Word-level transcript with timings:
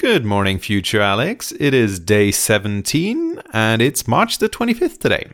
Good 0.00 0.24
morning, 0.24 0.58
future 0.58 1.02
Alex. 1.02 1.52
It 1.60 1.74
is 1.74 2.00
day 2.00 2.30
17 2.30 3.42
and 3.52 3.82
it's 3.82 4.08
March 4.08 4.38
the 4.38 4.48
25th 4.48 4.96
today. 4.96 5.30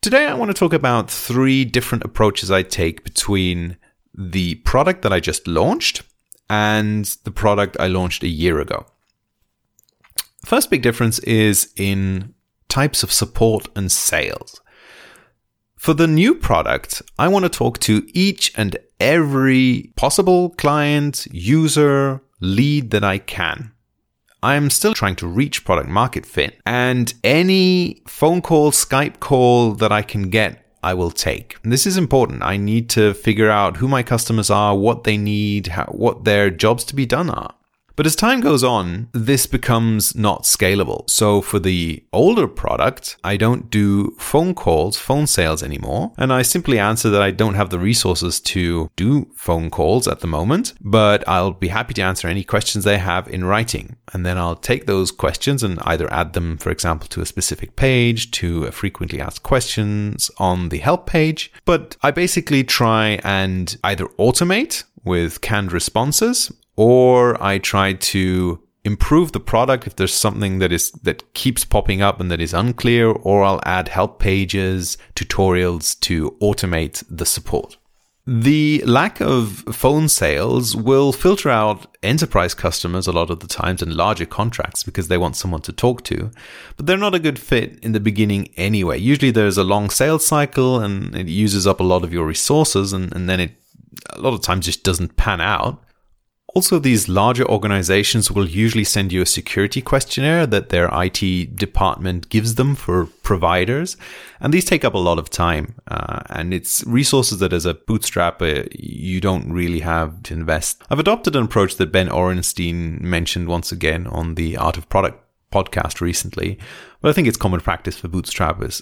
Today, 0.00 0.26
I 0.26 0.34
want 0.34 0.50
to 0.50 0.54
talk 0.54 0.72
about 0.72 1.10
three 1.10 1.64
different 1.64 2.04
approaches 2.04 2.48
I 2.48 2.62
take 2.62 3.02
between 3.02 3.76
the 4.14 4.54
product 4.54 5.02
that 5.02 5.12
I 5.12 5.18
just 5.18 5.48
launched 5.48 6.04
and 6.48 7.06
the 7.24 7.32
product 7.32 7.76
I 7.80 7.88
launched 7.88 8.22
a 8.22 8.28
year 8.28 8.60
ago. 8.60 8.86
First 10.44 10.70
big 10.70 10.82
difference 10.82 11.18
is 11.18 11.72
in 11.74 12.34
types 12.68 13.02
of 13.02 13.10
support 13.10 13.66
and 13.74 13.90
sales. 13.90 14.60
For 15.76 15.92
the 15.92 16.06
new 16.06 16.36
product, 16.36 17.02
I 17.18 17.26
want 17.26 17.44
to 17.44 17.48
talk 17.48 17.80
to 17.80 18.06
each 18.14 18.52
and 18.56 18.76
every 19.00 19.92
possible 19.96 20.50
client, 20.50 21.26
user, 21.32 22.22
lead 22.40 22.90
that 22.90 23.04
I 23.04 23.18
can. 23.18 23.72
I'm 24.42 24.70
still 24.70 24.94
trying 24.94 25.16
to 25.16 25.26
reach 25.26 25.64
product 25.64 25.88
market 25.88 26.26
fit, 26.26 26.58
and 26.64 27.12
any 27.24 28.02
phone 28.06 28.42
call, 28.42 28.70
Skype 28.70 29.18
call 29.18 29.72
that 29.72 29.90
I 29.90 30.02
can 30.02 30.30
get, 30.30 30.64
I 30.82 30.94
will 30.94 31.10
take. 31.10 31.56
And 31.64 31.72
this 31.72 31.86
is 31.86 31.96
important. 31.96 32.42
I 32.42 32.56
need 32.56 32.88
to 32.90 33.14
figure 33.14 33.50
out 33.50 33.78
who 33.78 33.88
my 33.88 34.02
customers 34.02 34.50
are, 34.50 34.76
what 34.76 35.04
they 35.04 35.16
need, 35.16 35.68
how, 35.68 35.86
what 35.86 36.24
their 36.24 36.50
jobs 36.50 36.84
to 36.84 36.94
be 36.94 37.06
done 37.06 37.30
are. 37.30 37.54
But 37.96 38.04
as 38.04 38.14
time 38.14 38.40
goes 38.42 38.62
on, 38.62 39.08
this 39.12 39.46
becomes 39.46 40.14
not 40.14 40.42
scalable. 40.42 41.08
So 41.08 41.40
for 41.40 41.58
the 41.58 42.04
older 42.12 42.46
product, 42.46 43.16
I 43.24 43.38
don't 43.38 43.70
do 43.70 44.14
phone 44.18 44.54
calls, 44.54 44.98
phone 44.98 45.26
sales 45.26 45.62
anymore. 45.62 46.12
And 46.18 46.30
I 46.30 46.42
simply 46.42 46.78
answer 46.78 47.08
that 47.08 47.22
I 47.22 47.30
don't 47.30 47.54
have 47.54 47.70
the 47.70 47.78
resources 47.78 48.38
to 48.40 48.90
do 48.96 49.30
phone 49.34 49.70
calls 49.70 50.06
at 50.06 50.20
the 50.20 50.26
moment, 50.26 50.74
but 50.82 51.26
I'll 51.26 51.52
be 51.52 51.68
happy 51.68 51.94
to 51.94 52.02
answer 52.02 52.28
any 52.28 52.44
questions 52.44 52.84
they 52.84 52.98
have 52.98 53.28
in 53.28 53.46
writing. 53.46 53.96
And 54.12 54.26
then 54.26 54.36
I'll 54.36 54.56
take 54.56 54.84
those 54.84 55.10
questions 55.10 55.62
and 55.62 55.78
either 55.82 56.12
add 56.12 56.34
them, 56.34 56.58
for 56.58 56.70
example, 56.70 57.08
to 57.08 57.22
a 57.22 57.26
specific 57.26 57.76
page, 57.76 58.30
to 58.32 58.64
a 58.64 58.72
frequently 58.72 59.22
asked 59.22 59.42
questions 59.42 60.30
on 60.36 60.68
the 60.68 60.78
help 60.78 61.06
page. 61.06 61.50
But 61.64 61.96
I 62.02 62.10
basically 62.10 62.62
try 62.62 63.20
and 63.24 63.74
either 63.82 64.04
automate 64.18 64.84
with 65.02 65.40
canned 65.40 65.72
responses 65.72 66.52
or 66.76 67.42
I 67.42 67.58
try 67.58 67.94
to 67.94 68.62
improve 68.84 69.32
the 69.32 69.40
product 69.40 69.86
if 69.86 69.96
there's 69.96 70.14
something 70.14 70.60
that 70.60 70.72
is 70.72 70.92
that 70.92 71.34
keeps 71.34 71.64
popping 71.64 72.00
up 72.00 72.20
and 72.20 72.30
that 72.30 72.40
is 72.40 72.54
unclear 72.54 73.08
or 73.10 73.42
I'll 73.42 73.60
add 73.64 73.88
help 73.88 74.20
pages, 74.20 74.96
tutorials 75.16 75.98
to 76.00 76.36
automate 76.40 77.02
the 77.10 77.26
support. 77.26 77.76
The 78.28 78.82
lack 78.84 79.20
of 79.20 79.64
phone 79.70 80.08
sales 80.08 80.74
will 80.74 81.12
filter 81.12 81.48
out 81.48 81.96
enterprise 82.02 82.54
customers 82.54 83.06
a 83.06 83.12
lot 83.12 83.30
of 83.30 83.38
the 83.38 83.46
times 83.46 83.82
and 83.82 83.94
larger 83.94 84.26
contracts 84.26 84.82
because 84.82 85.06
they 85.06 85.18
want 85.18 85.36
someone 85.36 85.60
to 85.62 85.72
talk 85.72 86.02
to. 86.04 86.32
But 86.76 86.86
they're 86.86 86.96
not 86.96 87.14
a 87.14 87.20
good 87.20 87.38
fit 87.38 87.78
in 87.84 87.92
the 87.92 88.00
beginning 88.00 88.48
anyway. 88.56 88.98
Usually 88.98 89.30
there's 89.30 89.58
a 89.58 89.62
long 89.62 89.90
sales 89.90 90.26
cycle 90.26 90.80
and 90.80 91.14
it 91.14 91.28
uses 91.28 91.68
up 91.68 91.78
a 91.78 91.84
lot 91.84 92.02
of 92.02 92.12
your 92.12 92.26
resources 92.26 92.92
and, 92.92 93.14
and 93.14 93.28
then 93.28 93.38
it 93.38 93.52
a 94.10 94.20
lot 94.20 94.34
of 94.34 94.40
times 94.42 94.66
just 94.66 94.82
doesn't 94.82 95.16
pan 95.16 95.40
out. 95.40 95.80
Also, 96.56 96.78
these 96.78 97.06
larger 97.06 97.46
organizations 97.50 98.30
will 98.30 98.48
usually 98.48 98.82
send 98.82 99.12
you 99.12 99.20
a 99.20 99.26
security 99.26 99.82
questionnaire 99.82 100.46
that 100.46 100.70
their 100.70 100.88
IT 100.90 101.54
department 101.54 102.30
gives 102.30 102.54
them 102.54 102.74
for 102.74 103.04
providers. 103.22 103.98
And 104.40 104.54
these 104.54 104.64
take 104.64 104.82
up 104.82 104.94
a 104.94 105.06
lot 105.08 105.18
of 105.18 105.28
time. 105.28 105.74
Uh, 105.86 106.22
and 106.30 106.54
it's 106.54 106.82
resources 106.84 107.40
that 107.40 107.52
as 107.52 107.66
a 107.66 107.74
bootstrapper, 107.74 108.68
you 108.72 109.20
don't 109.20 109.52
really 109.52 109.80
have 109.80 110.22
to 110.22 110.32
invest. 110.32 110.82
I've 110.88 110.98
adopted 110.98 111.36
an 111.36 111.44
approach 111.44 111.76
that 111.76 111.92
Ben 111.92 112.08
Orenstein 112.08 113.02
mentioned 113.02 113.48
once 113.48 113.70
again 113.70 114.06
on 114.06 114.36
the 114.36 114.56
Art 114.56 114.78
of 114.78 114.88
Product 114.88 115.22
podcast 115.52 116.00
recently, 116.00 116.58
but 117.02 117.10
I 117.10 117.12
think 117.12 117.28
it's 117.28 117.36
common 117.36 117.60
practice 117.60 117.98
for 117.98 118.08
bootstrappers. 118.08 118.80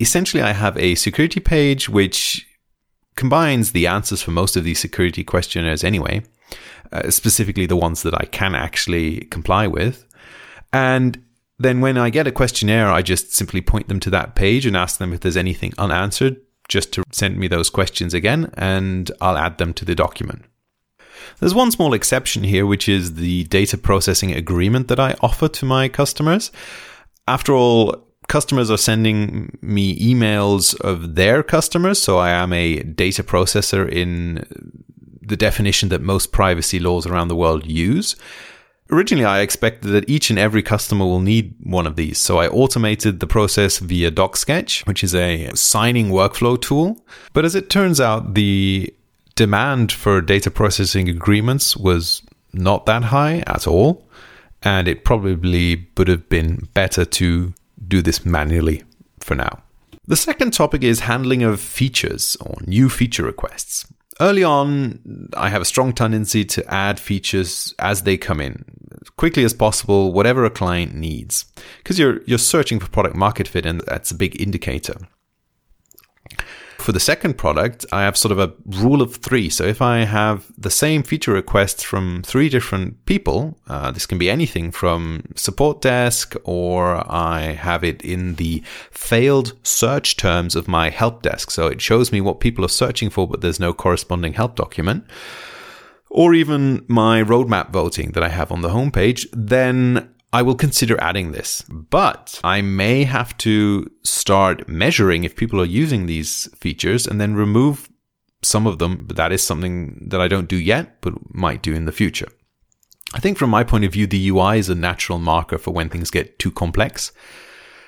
Essentially, 0.00 0.42
I 0.42 0.54
have 0.54 0.76
a 0.76 0.96
security 0.96 1.38
page 1.38 1.88
which 1.88 2.48
combines 3.14 3.70
the 3.70 3.86
answers 3.86 4.22
for 4.22 4.32
most 4.32 4.56
of 4.56 4.64
these 4.64 4.80
security 4.80 5.22
questionnaires 5.22 5.84
anyway 5.84 6.24
uh, 6.92 7.10
specifically 7.10 7.66
the 7.66 7.76
ones 7.76 8.02
that 8.02 8.14
I 8.14 8.26
can 8.26 8.54
actually 8.54 9.20
comply 9.26 9.66
with. 9.66 10.06
And 10.72 11.22
then 11.58 11.80
when 11.80 11.96
I 11.96 12.10
get 12.10 12.26
a 12.26 12.32
questionnaire, 12.32 12.90
I 12.90 13.02
just 13.02 13.34
simply 13.34 13.60
point 13.60 13.88
them 13.88 14.00
to 14.00 14.10
that 14.10 14.34
page 14.34 14.66
and 14.66 14.76
ask 14.76 14.98
them 14.98 15.12
if 15.12 15.20
there's 15.20 15.36
anything 15.36 15.72
unanswered, 15.78 16.36
just 16.68 16.92
to 16.94 17.04
send 17.12 17.38
me 17.38 17.48
those 17.48 17.70
questions 17.70 18.14
again, 18.14 18.50
and 18.54 19.10
I'll 19.20 19.38
add 19.38 19.58
them 19.58 19.72
to 19.74 19.84
the 19.84 19.94
document. 19.94 20.44
There's 21.38 21.54
one 21.54 21.70
small 21.70 21.94
exception 21.94 22.42
here, 22.42 22.66
which 22.66 22.88
is 22.88 23.14
the 23.14 23.44
data 23.44 23.78
processing 23.78 24.32
agreement 24.32 24.88
that 24.88 25.00
I 25.00 25.16
offer 25.20 25.48
to 25.48 25.64
my 25.64 25.88
customers. 25.88 26.50
After 27.28 27.52
all, 27.52 28.08
customers 28.28 28.70
are 28.70 28.78
sending 28.78 29.56
me 29.60 29.98
emails 29.98 30.78
of 30.80 31.14
their 31.14 31.42
customers, 31.42 32.00
so 32.00 32.18
I 32.18 32.30
am 32.30 32.52
a 32.52 32.82
data 32.82 33.22
processor 33.22 33.88
in 33.88 34.44
the 35.32 35.36
definition 35.36 35.88
that 35.88 36.02
most 36.02 36.30
privacy 36.30 36.78
laws 36.78 37.06
around 37.06 37.28
the 37.28 37.34
world 37.34 37.66
use. 37.66 38.14
Originally, 38.90 39.24
I 39.24 39.40
expected 39.40 39.88
that 39.92 40.06
each 40.06 40.28
and 40.28 40.38
every 40.38 40.62
customer 40.62 41.06
will 41.06 41.20
need 41.20 41.54
one 41.62 41.86
of 41.86 41.96
these. 41.96 42.18
So 42.18 42.36
I 42.36 42.48
automated 42.48 43.18
the 43.18 43.26
process 43.26 43.78
via 43.78 44.10
DocSketch, 44.10 44.86
which 44.86 45.02
is 45.02 45.14
a 45.14 45.50
signing 45.54 46.10
workflow 46.10 46.60
tool. 46.60 47.02
But 47.32 47.46
as 47.46 47.54
it 47.54 47.70
turns 47.70 47.98
out, 47.98 48.34
the 48.34 48.94
demand 49.34 49.90
for 49.90 50.20
data 50.20 50.50
processing 50.50 51.08
agreements 51.08 51.74
was 51.74 52.20
not 52.52 52.84
that 52.84 53.04
high 53.04 53.42
at 53.46 53.66
all. 53.66 54.06
And 54.62 54.86
it 54.86 55.06
probably 55.06 55.88
would 55.96 56.08
have 56.08 56.28
been 56.28 56.68
better 56.74 57.06
to 57.06 57.54
do 57.88 58.02
this 58.02 58.26
manually 58.26 58.84
for 59.20 59.34
now. 59.34 59.62
The 60.06 60.16
second 60.16 60.52
topic 60.52 60.82
is 60.82 61.00
handling 61.00 61.42
of 61.42 61.58
features 61.58 62.36
or 62.38 62.58
new 62.66 62.90
feature 62.90 63.24
requests. 63.24 63.86
Early 64.22 64.44
on, 64.44 65.28
I 65.36 65.48
have 65.48 65.62
a 65.62 65.64
strong 65.64 65.92
tendency 65.92 66.44
to 66.44 66.64
add 66.72 67.00
features 67.00 67.74
as 67.80 68.02
they 68.02 68.16
come 68.16 68.40
in, 68.40 68.64
quickly 69.16 69.42
as 69.42 69.52
possible, 69.52 70.12
whatever 70.12 70.44
a 70.44 70.50
client 70.50 70.94
needs, 70.94 71.46
because 71.78 71.98
you're 71.98 72.22
you're 72.22 72.38
searching 72.38 72.78
for 72.78 72.88
product 72.88 73.16
market 73.16 73.48
fit, 73.48 73.66
and 73.66 73.80
that's 73.80 74.12
a 74.12 74.14
big 74.14 74.40
indicator. 74.40 74.94
For 76.82 76.90
the 76.90 76.98
second 76.98 77.38
product, 77.38 77.86
I 77.92 78.02
have 78.02 78.16
sort 78.16 78.32
of 78.32 78.40
a 78.40 78.52
rule 78.66 79.02
of 79.02 79.14
three. 79.14 79.48
So 79.50 79.62
if 79.62 79.80
I 79.80 79.98
have 79.98 80.50
the 80.58 80.68
same 80.68 81.04
feature 81.04 81.32
requests 81.32 81.84
from 81.84 82.22
three 82.24 82.48
different 82.48 83.06
people, 83.06 83.56
uh, 83.68 83.92
this 83.92 84.04
can 84.04 84.18
be 84.18 84.28
anything 84.28 84.72
from 84.72 85.22
support 85.36 85.80
desk, 85.80 86.34
or 86.42 87.08
I 87.08 87.52
have 87.52 87.84
it 87.84 88.02
in 88.02 88.34
the 88.34 88.64
failed 88.90 89.52
search 89.62 90.16
terms 90.16 90.56
of 90.56 90.66
my 90.66 90.90
help 90.90 91.22
desk. 91.22 91.52
So 91.52 91.68
it 91.68 91.80
shows 91.80 92.10
me 92.10 92.20
what 92.20 92.40
people 92.40 92.64
are 92.64 92.68
searching 92.82 93.10
for, 93.10 93.28
but 93.28 93.42
there's 93.42 93.60
no 93.60 93.72
corresponding 93.72 94.32
help 94.32 94.56
document 94.56 95.04
or 96.12 96.34
even 96.34 96.84
my 96.88 97.22
roadmap 97.22 97.70
voting 97.70 98.12
that 98.12 98.22
I 98.22 98.28
have 98.28 98.52
on 98.52 98.60
the 98.60 98.68
homepage, 98.68 99.26
then 99.32 100.11
I 100.32 100.42
will 100.42 100.54
consider 100.54 100.98
adding 101.00 101.32
this, 101.32 101.62
but 101.68 102.40
I 102.42 102.62
may 102.62 103.04
have 103.04 103.36
to 103.38 103.90
start 104.02 104.66
measuring 104.66 105.24
if 105.24 105.36
people 105.36 105.60
are 105.60 105.66
using 105.66 106.06
these 106.06 106.48
features 106.56 107.06
and 107.06 107.20
then 107.20 107.34
remove 107.34 107.90
some 108.42 108.66
of 108.66 108.78
them. 108.78 109.04
But 109.04 109.16
that 109.16 109.32
is 109.32 109.42
something 109.42 110.08
that 110.08 110.20
I 110.20 110.28
don't 110.28 110.48
do 110.48 110.56
yet, 110.56 111.00
but 111.02 111.34
might 111.34 111.62
do 111.62 111.74
in 111.74 111.84
the 111.84 111.92
future. 111.92 112.28
I 113.14 113.20
think 113.20 113.36
from 113.36 113.50
my 113.50 113.62
point 113.62 113.84
of 113.84 113.92
view, 113.92 114.06
the 114.06 114.28
UI 114.30 114.58
is 114.58 114.70
a 114.70 114.74
natural 114.74 115.18
marker 115.18 115.58
for 115.58 115.70
when 115.70 115.90
things 115.90 116.10
get 116.10 116.38
too 116.38 116.50
complex. 116.50 117.12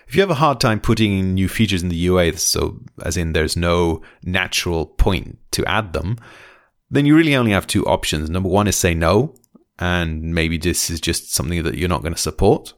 If 0.07 0.15
you 0.15 0.21
have 0.21 0.31
a 0.31 0.35
hard 0.35 0.61
time 0.61 0.81
putting 0.81 1.19
in 1.19 1.35
new 1.35 1.49
features 1.49 1.83
in 1.83 1.89
the 1.89 2.07
UI, 2.07 2.33
so 2.37 2.79
as 3.03 3.17
in 3.17 3.33
there's 3.33 3.57
no 3.57 4.03
natural 4.23 4.85
point 4.85 5.39
to 5.53 5.65
add 5.65 5.95
them, 5.95 6.19
then 6.91 7.07
you 7.07 7.17
really 7.17 7.35
only 7.35 7.53
have 7.53 7.67
two 7.67 7.87
options. 7.87 8.29
Number 8.29 8.51
one 8.51 8.69
is 8.69 8.77
say 8.77 8.93
no, 8.93 9.35
and 9.79 10.35
maybe 10.35 10.59
this 10.59 10.91
is 10.91 11.01
just 11.01 11.33
something 11.33 11.63
that 11.63 11.77
you're 11.77 11.89
not 11.89 12.03
going 12.03 12.15
to 12.15 12.21
support. 12.21 12.75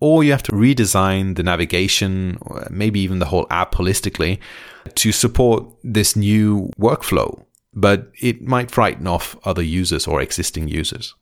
Or 0.00 0.24
you 0.24 0.32
have 0.32 0.42
to 0.44 0.52
redesign 0.52 1.36
the 1.36 1.42
navigation, 1.42 2.38
maybe 2.70 3.00
even 3.00 3.18
the 3.18 3.26
whole 3.26 3.46
app 3.50 3.74
holistically 3.74 4.38
to 4.94 5.12
support 5.12 5.64
this 5.84 6.16
new 6.16 6.70
workflow. 6.78 7.44
But 7.74 8.10
it 8.20 8.42
might 8.42 8.70
frighten 8.70 9.06
off 9.06 9.36
other 9.44 9.62
users 9.62 10.06
or 10.06 10.20
existing 10.20 10.68
users. 10.68 11.14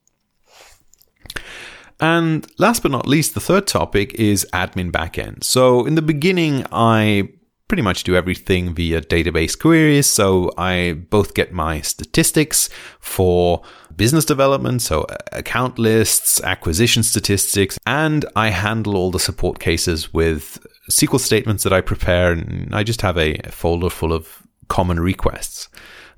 And 2.01 2.47
last 2.59 2.83
but 2.83 2.93
not 2.93 3.09
least, 3.09 3.35
the 3.35 3.41
third 3.41 3.67
topic 3.67 4.15
is 4.15 4.47
admin 4.53 4.93
backend. 4.93 5.43
So 5.43 5.85
in 5.85 5.97
the 5.97 6.03
beginning, 6.03 6.65
I 6.71 7.31
pretty 7.69 7.83
much 7.83 8.03
do 8.03 8.17
everything 8.17 8.75
via 8.75 9.01
database 9.03 9.59
queries. 9.59 10.07
So 10.07 10.51
I 10.57 10.95
both 11.11 11.35
get 11.35 11.53
my 11.53 11.83
statistics 11.83 12.71
for 12.99 13.63
business 13.95 14.25
development, 14.25 14.81
so 14.81 15.07
account 15.33 15.79
lists, 15.79 16.41
acquisition 16.43 17.03
statistics, 17.03 17.79
and 17.87 18.25
I 18.35 18.51
handle 18.51 18.97
all 18.97 19.11
the 19.11 19.21
support 19.21 19.59
cases 19.59 20.15
with 20.15 20.65
SQL 20.91 21.21
statements 21.21 21.63
that 21.65 21.73
I 21.73 21.83
prepare. 21.83 22.33
And 22.33 22.75
I 22.75 22.83
just 22.83 23.03
have 23.03 23.19
a 23.19 23.37
folder 23.51 23.91
full 23.91 24.13
of 24.13 24.43
common 24.69 24.99
requests. 24.99 25.69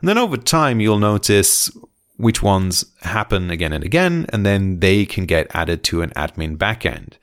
And 0.00 0.08
then 0.08 0.18
over 0.18 0.36
time, 0.36 0.80
you'll 0.80 0.98
notice 0.98 1.70
which 2.16 2.42
ones 2.42 2.84
happen 3.00 3.50
again 3.50 3.72
and 3.72 3.82
again, 3.82 4.26
and 4.28 4.44
then 4.44 4.80
they 4.80 5.06
can 5.06 5.24
get 5.24 5.54
added 5.54 5.82
to 5.84 6.02
an 6.02 6.10
admin 6.10 6.56
backend. 6.56 7.14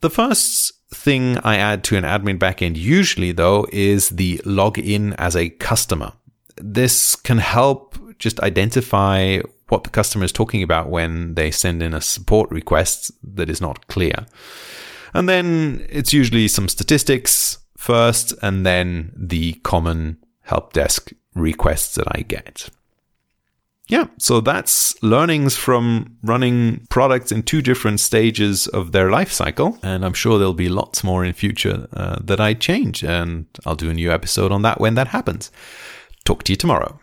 The 0.00 0.10
first 0.10 0.72
thing 0.90 1.38
I 1.38 1.56
add 1.56 1.84
to 1.84 1.96
an 1.96 2.04
admin 2.04 2.38
backend 2.38 2.76
usually, 2.76 3.32
though, 3.32 3.66
is 3.72 4.10
the 4.10 4.38
login 4.38 5.14
as 5.18 5.36
a 5.36 5.50
customer. 5.50 6.12
This 6.56 7.14
can 7.14 7.38
help 7.38 7.96
just 8.18 8.40
identify 8.40 9.40
what 9.68 9.84
the 9.84 9.90
customer 9.90 10.24
is 10.24 10.32
talking 10.32 10.62
about 10.62 10.88
when 10.88 11.34
they 11.34 11.50
send 11.50 11.82
in 11.82 11.94
a 11.94 12.00
support 12.00 12.50
request 12.50 13.12
that 13.22 13.50
is 13.50 13.60
not 13.60 13.86
clear. 13.88 14.26
And 15.14 15.28
then 15.28 15.86
it's 15.88 16.12
usually 16.12 16.48
some 16.48 16.68
statistics 16.68 17.58
first, 17.76 18.34
and 18.42 18.66
then 18.66 19.12
the 19.16 19.54
common 19.62 20.18
help 20.42 20.72
desk 20.72 21.12
requests 21.34 21.94
that 21.94 22.08
I 22.10 22.22
get. 22.22 22.70
Yeah, 23.88 24.08
so 24.18 24.42
that's 24.42 25.02
learnings 25.02 25.56
from 25.56 26.18
running 26.22 26.86
products 26.90 27.32
in 27.32 27.42
two 27.42 27.62
different 27.62 28.00
stages 28.00 28.66
of 28.66 28.92
their 28.92 29.10
life 29.10 29.32
cycle. 29.32 29.78
And 29.82 30.04
I'm 30.04 30.12
sure 30.12 30.38
there'll 30.38 30.52
be 30.52 30.68
lots 30.68 31.02
more 31.02 31.24
in 31.24 31.32
future 31.32 31.88
uh, 31.94 32.18
that 32.22 32.38
I 32.38 32.52
change. 32.52 33.02
And 33.02 33.46
I'll 33.64 33.76
do 33.76 33.88
a 33.88 33.94
new 33.94 34.12
episode 34.12 34.52
on 34.52 34.60
that 34.62 34.78
when 34.78 34.94
that 34.94 35.08
happens. 35.08 35.50
Talk 36.24 36.42
to 36.44 36.52
you 36.52 36.56
tomorrow. 36.56 36.94